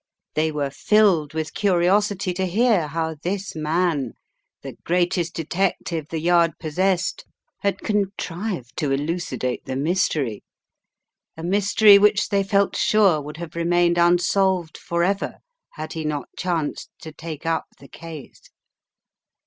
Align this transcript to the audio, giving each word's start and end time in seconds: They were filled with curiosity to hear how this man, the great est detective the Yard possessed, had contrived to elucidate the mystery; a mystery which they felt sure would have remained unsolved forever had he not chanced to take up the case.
They 0.33 0.51
were 0.51 0.71
filled 0.71 1.35
with 1.35 1.53
curiosity 1.53 2.33
to 2.33 2.47
hear 2.47 2.87
how 2.87 3.17
this 3.21 3.55
man, 3.55 4.13
the 4.63 4.73
great 4.83 5.15
est 5.15 5.31
detective 5.35 6.07
the 6.09 6.17
Yard 6.19 6.53
possessed, 6.59 7.23
had 7.59 7.81
contrived 7.81 8.75
to 8.77 8.89
elucidate 8.91 9.65
the 9.65 9.75
mystery; 9.75 10.41
a 11.37 11.43
mystery 11.43 11.99
which 11.99 12.29
they 12.29 12.41
felt 12.41 12.75
sure 12.75 13.21
would 13.21 13.37
have 13.37 13.55
remained 13.55 13.99
unsolved 13.99 14.75
forever 14.75 15.35
had 15.73 15.93
he 15.93 16.03
not 16.03 16.29
chanced 16.35 16.89
to 17.03 17.11
take 17.11 17.45
up 17.45 17.65
the 17.77 17.87
case. 17.87 18.49